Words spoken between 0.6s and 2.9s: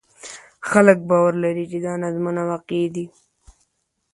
خلک باور لري چې دا نظمونه واقعي